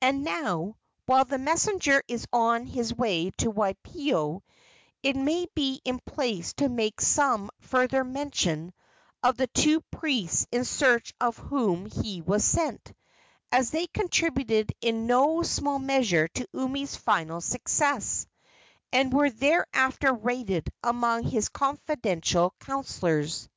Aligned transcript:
And 0.00 0.22
now, 0.22 0.76
while 1.06 1.24
the 1.24 1.36
messenger 1.36 2.04
is 2.06 2.24
on 2.32 2.66
his 2.66 2.94
way 2.94 3.32
to 3.38 3.50
Waipio, 3.50 4.42
it 5.02 5.16
may 5.16 5.48
be 5.56 5.80
in 5.84 5.98
place 5.98 6.52
to 6.58 6.68
make 6.68 7.00
some 7.00 7.50
further 7.58 8.04
mention 8.04 8.72
of 9.24 9.36
the 9.36 9.48
two 9.48 9.80
priests 9.90 10.46
in 10.52 10.64
search 10.64 11.12
of 11.20 11.36
whom 11.36 11.86
he 11.86 12.22
was 12.22 12.44
sent, 12.44 12.92
as 13.50 13.72
they 13.72 13.88
contributed 13.88 14.72
in 14.80 15.08
no 15.08 15.42
small 15.42 15.80
measure 15.80 16.28
to 16.28 16.46
Umi's 16.52 16.94
final 16.94 17.40
success, 17.40 18.28
and 18.92 19.12
were 19.12 19.30
thereafter 19.30 20.12
rated 20.12 20.70
among 20.84 21.24
his 21.24 21.48
confidential 21.48 22.54
counsellors. 22.60 23.48